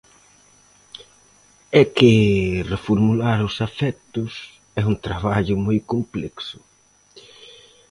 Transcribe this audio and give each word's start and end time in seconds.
É 1.81 1.83
que 1.97 2.11
reformular 2.73 3.39
os 3.49 3.55
afectos 3.67 4.31
é 4.79 4.81
un 4.91 4.95
traballo 5.05 5.55
moi 5.65 5.79
complexo. 5.91 6.59